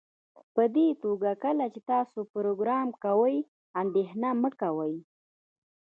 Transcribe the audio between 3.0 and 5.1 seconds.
کوئ اندیښنه مه کوئ